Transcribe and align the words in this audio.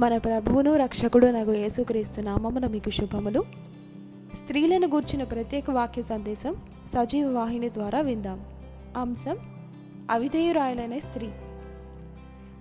మన 0.00 0.16
ప్రభువును 0.16 0.76
రక్షకుడు 0.76 1.26
నగు 1.26 1.52
యేసుక్రీస్తు 1.52 2.20
నామమున 2.20 2.66
మీకు 2.66 2.90
శుభములు. 2.90 3.44
స్త్రీలను 4.34 4.86
గూర్చిన 4.86 5.24
ప్రత్యేక 5.24 5.70
వాక్య 5.70 6.02
సందేశం 6.02 6.56
సజీవ 6.88 7.32
వాహిని 7.32 7.68
ద్వారా 7.68 8.00
విందాం. 8.00 8.40
అంశం 8.96 9.36
అవిధేయురాయలనే 10.10 11.00
స్త్రీ. 11.00 11.28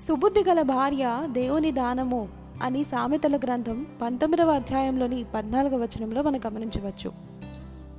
సుబుద్ధి 0.07 0.43
గల 0.49 0.61
భార్య 0.61 1.23
దేవుని 1.31 1.71
దానము 1.71 2.29
అని 2.63 2.83
సామెతల 2.83 3.37
గ్రంథం 3.37 3.85
పంతొమ్మిదవ 4.01 4.51
అధ్యాయంలోని 4.51 5.25
పద్నాలుగవ 5.35 5.77
వచనంలో 5.77 6.21
మనం 6.21 6.39
గమనించవచ్చు. 6.47 7.11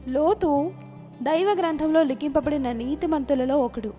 లోతు 0.08 0.70
దైవ 1.22 1.52
గ్రంథంలో 1.52 2.02
లిఖింపబడిన 2.02 2.72
నీతిమంతులలో 2.72 3.58
ఒకడు. 3.58 3.92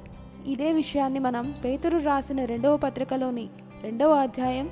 ఇదే 0.47 0.73
విషయాన్ని 0.73 1.19
మనం 1.19 1.53
పేతురు 1.65 1.97
రాసిన 1.97 2.45
రెండవ 2.45 2.77
పత్రికలోని 2.77 3.47
రెండవ 3.83 4.11
అధ్యాయం 4.11 4.69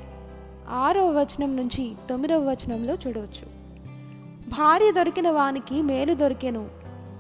ఆరవ 0.70 1.20
వచనం 1.20 1.56
నుంచి 1.56 1.92
తొమ్మిదవ 2.10 2.50
వచనంలో 2.50 2.94
చూడవచ్చు. 2.94 3.64
భార్య 4.50 4.92
దొరికిన 4.92 5.30
వానికి 5.30 5.82
మేలు 5.82 6.14
దొరికెను. 6.14 6.70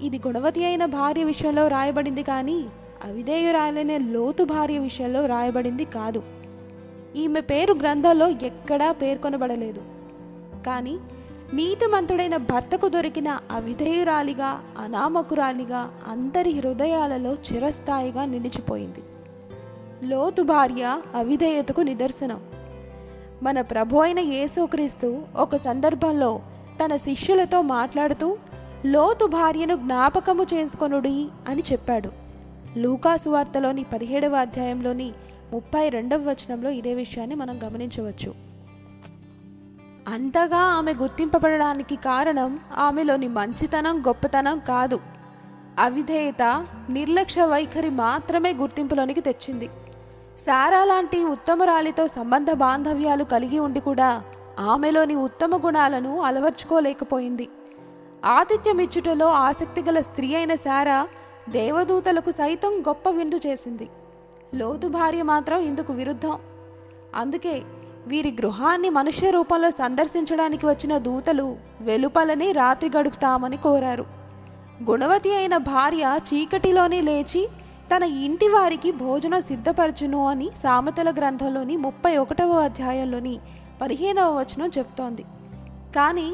ఇది 0.01 0.21
గుణవతి 0.27 0.65
అయిన 0.65 0.85
భార్య 0.85 1.23
విషయంలో 1.23 1.67
రాయబడింది 1.67 2.23
కానీ 2.23 2.65
అవిధేయురాలనే 3.03 3.97
లోతు 3.97 4.43
భార్య 4.43 4.77
విషయంలో 4.77 5.25
రాయబడింది 5.25 5.85
కాదు. 5.85 6.23
ఈమె 7.15 7.41
పేరు 7.41 7.73
గ్రంథంలో 7.73 8.27
ఎక్కడా 8.27 8.91
పేర్కొనబడలేదు. 8.91 9.81
కానీ 10.65 10.97
నీతిమంతుడైన 11.53 12.37
భర్తకు 12.37 12.87
దొరికిన 12.87 13.39
అవిధేయురాలిగా 13.51 14.63
అనామకురాలిగా 14.77 15.91
అందరి 16.07 16.51
హృదయాలలో 16.51 17.33
చిరస్థాయిగా 17.33 18.25
నిలిచిపోయింది. 18.25 19.03
లోతు 20.03 20.41
భార్య 20.41 21.01
అవిధేయతకు 21.15 21.81
నిదర్శనం. 21.81 22.39
మన 23.43 23.61
ప్రభు 23.61 23.97
అయిన 23.97 24.19
యేసుక్రీస్తు 24.19 25.21
ఒక 25.35 25.55
సందర్భంలో 25.55 26.41
తన 26.85 26.95
శిష్యులతో 26.95 27.61
మాట్లాడుతూ 27.61 28.37
లోతు 28.85 29.25
భార్యను 29.25 29.75
జ్ఞాపకము 29.75 30.43
చేసుకొనుడి 30.43 31.27
అని 31.47 31.63
చెప్పాడు. 31.71 32.11
లూకాసు 32.77 33.29
వార్తలోని 33.29 33.83
పదిహేడవ 33.83 34.35
అధ్యాయంలోని 34.35 35.11
ముప్పై 35.53 35.89
రెండవ 35.89 36.17
వచనంలో 36.17 36.69
ఇదే 36.69 36.93
విషయాన్ని 36.93 37.35
మనం 37.35 37.59
గమనించవచ్చు. 37.63 38.33
అంతగా 40.07 40.57
ఆమె 40.57 40.93
గుర్తింపబడడానికి 40.93 41.95
కారణం 41.95 42.59
ఆమెలోని 42.75 43.27
మంచితనం 43.27 44.03
గొప్పతనం 44.07 44.59
కాదు. 44.59 44.99
అవిధేయత 45.79 46.65
నిర్లక్ష్య 46.89 47.45
వైఖరి 47.45 47.89
మాత్రమే 47.89 48.53
గుర్తింపులోనికి 48.53 49.21
తెచ్చింది. 49.21 49.69
సారా 50.39 50.83
లాంటి 50.83 51.23
ఉత్తమరాలితో 51.23 52.07
సంబంధ 52.07 52.51
బాంధవ్యాలు 52.51 53.23
కలిగి 53.23 53.59
ఉండి 53.59 53.79
కూడా 53.79 54.21
ఆమెలోని 54.59 55.15
ఉత్తమ 55.15 55.65
గుణాలను 55.65 56.21
అలవర్చుకోలేకపోయింది. 56.21 57.49
ఆతిథ్యమిచ్చుటలో 58.25 59.29
ఆసక్తి 59.29 59.81
గల 59.81 60.01
స్త్రీ 60.01 60.35
అయిన 60.35 60.55
సారా 60.55 61.07
దేవదూతలకు 61.49 62.31
సైతం 62.31 62.83
గొప్ప 62.87 63.09
విందు 63.09 63.39
చేసింది. 63.47 63.89
లోతు 64.55 64.87
భార్య 64.87 65.23
మాత్రం 65.23 65.59
ఇందుకు 65.59 65.93
విరుద్ధం. 65.93 66.39
అందుకే 67.15 67.61
వీరి 68.07 68.31
గృహాన్ని 68.31 68.89
మనుష్య 68.89 69.31
రూపంలో 69.31 69.71
సందర్శించడానికి 69.71 70.65
వచ్చిన 70.65 70.97
దూతలు 70.97 71.55
వెలుపలని 71.81 72.51
రాత్రి 72.51 72.91
గడుపుతామని 72.97 73.57
కోరారు. 73.57 74.05
గుణవతి 74.89 75.35
అయిన 75.35 75.57
భార్య 75.57 76.19
చీకటిలోనే 76.33 77.01
లేచి 77.01 77.47
తన 77.95 78.03
ఇంటి 78.03 78.47
వారికి 78.47 78.91
భోజనం 78.91 79.41
సిద్ధపరచును 79.41 80.27
అని 80.27 80.49
సామెతల 80.63 81.11
గ్రంథంలోని 81.11 81.77
ముప్పై 81.77 82.17
ఒకటవ 82.17 82.51
అధ్యాయంలోని 82.51 83.39
పదిహేనవ 83.81 84.39
వచనం 84.39 84.71
చెప్తోంది. 84.77 85.23
కానీ 85.95 86.33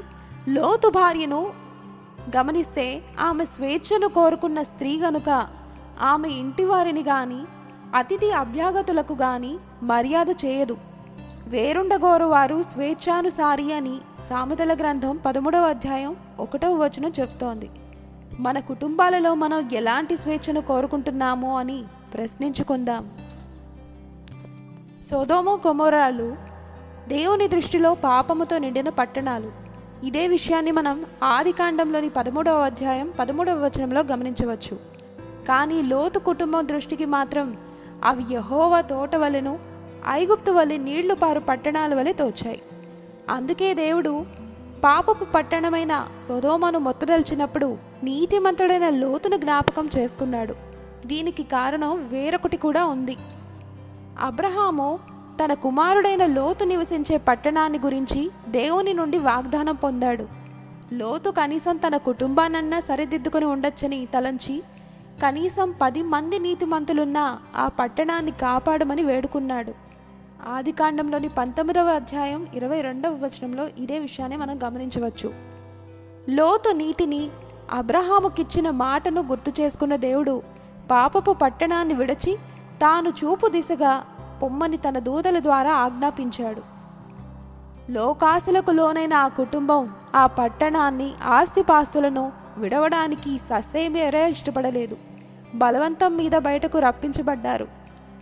లోతు 0.50 0.90
భార్యను 0.90 1.50
గమనిస్తే 2.38 3.02
ఆమె 3.20 3.46
స్వేచ్ఛను 3.46 4.08
కోరుకున్న 4.08 4.62
స్త్రీ 4.62 5.00
గనుక 5.00 5.48
ఆమె 6.02 6.30
ఇంటి 6.30 6.66
వారిని 6.66 7.04
గాని 7.04 7.42
అతిథి 7.96 8.32
అభ్యాగతులకు 8.32 9.14
గాని 9.14 9.58
మర్యాద 9.84 10.30
చేయదు. 10.46 10.78
వేరుండగోరు 11.48 12.26
వారు 12.26 12.64
స్వేచ్ఛానుసారి 12.64 13.74
అని 13.74 13.98
సామెతల 14.30 14.74
గ్రంథం 14.74 15.20
పదమూడవ 15.26 15.62
అధ్యాయం 15.62 16.16
ఒకటవ 16.40 16.84
వచనం 16.84 17.14
చెప్తోంది. 17.20 17.70
మన 18.40 18.60
కుటుంబాలలో 18.60 19.34
మనం 19.34 19.70
ఎలాంటి 19.74 20.18
స్వేచ్ఛను 20.18 20.62
కోరుకుంటున్నామో 20.62 21.58
అని 21.58 21.84
ప్రశ్నించుకుందాం. 22.14 23.12
సోదోమో 25.12 25.56
కొమోరాలు 25.56 26.36
దేవుని 27.08 27.48
దృష్టిలో 27.48 27.94
పాపముతో 27.94 28.58
నిండిన 28.58 28.90
పట్టణాలు. 28.90 29.52
ఇదే 30.06 30.28
విషయాన్ని 30.28 30.72
మనం 30.72 31.06
ఆది 31.24 31.52
కాండంలోని 31.52 32.10
పదమూడవ 32.10 32.62
అధ్యాయం 32.62 33.14
పదమూడవ 33.20 33.66
వచనంలో 33.66 34.02
గమనించవచ్చు. 34.02 34.80
కానీ 35.48 35.82
లోతు 35.82 36.20
కుటుంబం 36.20 36.68
దృష్టికి 36.68 37.06
మాత్రం 37.06 37.58
అవి 38.04 38.34
యహోవ 38.34 38.82
తోట 38.82 39.16
వలెను 39.16 39.60
ఐగుప్తు 40.10 40.52
వలె 40.52 40.78
నీళ్ళు 40.78 41.14
పారు 41.14 41.40
పట్టణాల 41.40 41.96
వలె 41.96 42.14
తోచాయి. 42.14 42.62
అందుకే 43.30 43.74
దేవుడు 43.74 44.26
పాపపు 44.84 45.24
పట్టణమైన 45.24 46.08
సొదోమను 46.28 46.80
మొత్తదల్చినప్పుడు 46.80 47.89
నీతిమంతుడైన 48.04 48.90
లోతును 48.90 49.38
జ్ఞాపకం 49.38 49.90
చేసుకున్నాడు. 49.98 50.56
దీనికి 51.06 51.44
కారణం 51.44 52.08
వేరొకటి 52.08 52.58
కూడా 52.58 52.86
ఉంది. 52.86 53.18
అబ్రహాము 54.20 55.00
తన 55.44 55.54
కుమారుడైన 55.54 56.26
లోతు 56.26 56.64
నివసించే 56.64 57.18
పట్టణాన్ని 57.18 57.80
గురించి 57.80 58.32
దేవుని 58.50 58.94
నుండి 58.94 59.18
వాగ్దానం 59.18 59.76
పొందాడు. 59.76 60.28
లోతు 60.94 61.30
కనీసం 61.30 61.78
తన 61.78 61.98
కుటుంబానన్నా 61.98 62.80
సరిదిద్దుకుని 62.80 63.46
ఉండొచ్చని 63.46 64.06
తలంచి 64.06 64.64
కనీసం 65.24 65.76
పది 65.82 66.02
మంది 66.02 66.40
నీతిమంతులున్న 66.40 67.38
ఆ 67.56 67.68
పట్టణాన్ని 67.68 68.32
కాపాడమని 68.32 69.04
వేడుకున్నాడు. 69.04 69.74
ఆది 70.50 70.72
కాండంలోని 70.72 71.28
పంతొమ్మిదవ 71.28 71.88
అధ్యాయం 71.88 72.48
ఇరవై 72.54 72.82
రెండవ 72.82 73.12
వచనంలో 73.12 73.68
ఇదే 73.78 74.00
విషయాన్ని 74.00 74.38
మనం 74.38 74.60
గమనించవచ్చు. 74.64 75.34
లోతు 76.30 76.70
నీతిని 76.70 77.30
అబ్రహాముకిచ్చిన 77.72 78.70
మాటను 78.70 79.22
గుర్తు 79.22 79.62
చేసుకున్న 79.62 79.96
దేవుడు 79.96 80.42
పాపపు 80.92 81.32
పట్టణాన్ని 81.32 81.94
విడచి 81.94 82.38
తాను 82.82 83.10
చూపు 83.10 83.48
దిశగా 83.48 84.04
పొమ్మని 84.44 84.78
తన 84.78 85.00
దూతల 85.00 85.40
ద్వారా 85.40 85.74
ఆజ్ఞాపించాడు. 85.74 86.62
లోకాశలకు 87.92 88.72
లోనైన 88.72 89.14
ఆ 89.14 89.28
కుటుంబం 89.28 89.90
ఆ 90.16 90.28
పట్టణాన్ని 90.28 91.14
ఆస్తిపాస్తులను 91.24 92.32
విడవడానికి 92.58 93.38
ససేమేరే 93.38 94.30
ఇష్టపడలేదు. 94.30 94.98
బలవంతం 95.56 96.18
మీద 96.18 96.32
బయటకు 96.32 96.80
రప్పించబడ్డారు. 96.80 97.68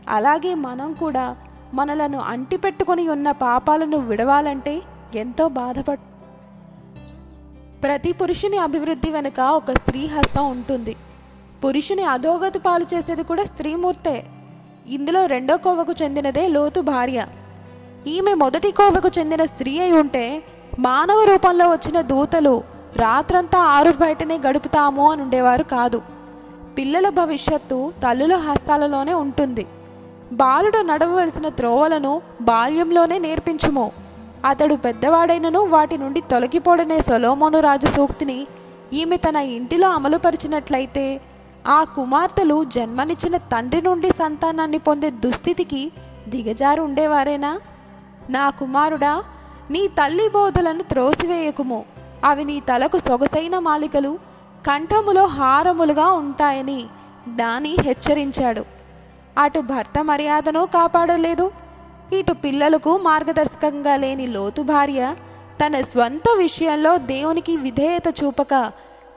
అలాగే 0.10 0.54
మనం 0.54 0.94
కూడా 0.94 1.36
మనలను 1.74 2.20
అంటిపెట్టుకుని 2.20 3.10
ఉన్న 3.10 3.32
పాపాలను 3.32 3.98
విడవాలంటే 3.98 4.82
ఎంతో 5.16 5.48
బాధపడ్ 5.48 6.00
ప్రతి 7.84 8.12
పురుషుని 8.12 8.58
అభివృద్ధి 8.58 9.12
వెనుక 9.12 9.40
ఒక 9.40 9.72
స్త్రీ 9.72 10.08
హస్తం 10.08 10.52
ఉంటుంది. 10.52 10.96
పురుషుని 11.66 12.04
అధోగతి 12.04 12.60
పాలు 12.60 12.86
చేసేది 12.94 13.24
కూడా 13.24 13.44
స్త్రీమూర్తే. 13.44 14.26
ఇందులో 14.88 15.26
రెండో 15.26 15.58
కోవకు 15.58 15.94
చెందినదే 16.02 16.48
లోతు 16.48 16.82
భార్య. 16.82 17.26
ఈమె 18.08 18.34
మొదటి 18.34 18.72
కోవకు 18.72 19.10
చెందిన 19.20 19.44
స్త్రీ 19.44 19.80
అయి 19.80 19.92
ఉంటే 19.92 20.44
మానవ 20.80 21.24
రూపంలో 21.24 21.70
వచ్చిన 21.70 22.02
దూతలు 22.02 22.64
రాత్రంతా 22.96 23.60
ఆరు 23.60 23.92
బయటనే 23.92 24.38
గడుపుతాము 24.38 25.12
అని 25.12 25.22
ఉండేవారు 25.22 25.64
కాదు. 25.64 26.02
పిల్లల 26.78 27.10
భవిష్యత్తు 27.10 27.94
తల్లుల 28.04 28.36
హస్తాలలోనే 28.36 29.14
ఉంటుంది. 29.14 29.66
బాలుడు 30.32 30.78
నడవవలసిన 30.78 31.50
త్రోవలను 31.50 32.22
బాల్యంలోనే 32.42 33.20
నేర్పించుము. 33.20 33.92
అతడు 34.46 34.76
పెద్దవాడైనను 34.76 35.66
వాటి 35.66 35.98
నుండి 35.98 36.22
తొలగిపోడనే 36.22 37.02
సొలోమోను 37.02 37.60
రాజు 37.60 37.88
సూక్తిని 37.88 38.48
ఈమె 38.94 39.18
తన 39.18 39.36
ఇంటిలో 39.36 39.90
అమలుపరిచినట్లయితే 39.90 41.22
ఆ 41.68 41.84
కుమార్తెలు 41.84 42.64
జన్మనిచ్చిన 42.64 43.38
తండ్రి 43.38 43.82
నుండి 43.82 44.12
సంతానాన్ని 44.12 44.78
పొందే 44.78 45.10
దుస్థితికి 45.10 45.92
దిగజారు 46.28 46.82
ఉండేవారేనా 46.82 47.60
నా 48.30 48.50
కుమారుడా 48.50 49.24
నీ 49.72 49.88
తల్లి 49.88 50.30
బోధలను 50.30 50.84
త్రోసివేయకుము. 50.84 51.86
అవి 52.26 52.44
నీ 52.44 52.60
తలకు 52.60 53.00
సొగసైన 53.00 53.60
మాలికలు 53.60 54.20
కంఠములో 54.68 55.26
హారములుగా 55.26 56.12
ఉంటాయని 56.12 56.86
జ్ఞాని 57.28 57.78
హెచ్చరించాడు. 57.82 58.66
అటు 59.38 59.60
భర్త 59.60 60.04
మర్యాదను 60.04 60.66
కాపాడలేదు 60.66 61.52
ఇటు 62.14 62.34
పిల్లలకు 62.34 62.98
మార్గదర్శకంగా 62.98 63.96
లేని 63.96 64.28
లోతు 64.28 64.62
భార్య 64.62 65.16
తన 65.62 65.82
స్వంత 65.82 66.24
విషయంలో 66.38 66.98
దేవునికి 66.98 67.58
విధేయత 67.58 68.08
చూపక 68.24 68.54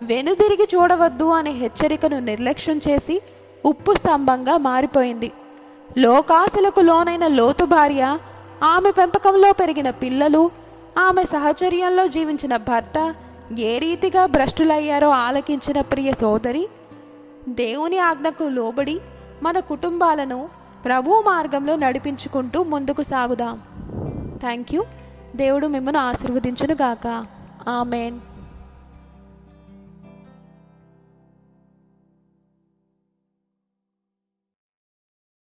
వెనుదిరిగి 0.03 0.67
చూడవద్దు 0.75 1.25
అనే 1.25 1.51
హెచ్చరికను 1.51 2.19
నిర్లక్ష్యం 2.19 2.81
చేసి 2.89 3.21
ఉప్పు 3.65 3.93
స్తంభంగా 3.93 4.57
మారిపోయింది. 4.57 5.33
లోకాశలకు 5.99 6.81
లోనైన 6.81 7.27
లోతు 7.27 7.65
భార్య 7.65 8.19
ఆమె 8.63 8.91
పెంపకంలో 8.91 9.53
పెరిగిన 9.53 9.91
పిల్లలు 9.91 10.51
ఆమె 10.99 11.25
సహచర్యంలో 11.25 12.07
జీవించిన 12.07 12.57
భర్త 12.57 13.15
ఏ 13.59 13.79
రీతిగా 13.79 14.27
భ్రష్టులయ్యారో 14.27 15.09
ఆలకించిన 15.09 15.81
ప్రియ 15.81 16.13
సోదరి 16.13 16.69
దేవుని 17.49 17.99
ఆజ్ఞకు 17.99 18.45
లోబడి 18.45 19.01
మన 19.43 19.59
కుటుంబాలను 19.61 20.49
ప్రభు 20.85 21.23
మార్గంలో 21.27 21.77
నడిపించుకుంటూ 21.77 22.62
ముందుకు 22.62 23.03
సాగుదాం. 23.03 23.61
థ్యాంక్ 24.41 24.75
యూ 24.75 24.85
దేవుడు 25.37 25.67
మిమ్మల్ని 25.67 26.00
ఆశీర్వదించునుగాక. 26.00 27.27
ఆమెన్ 27.69 28.21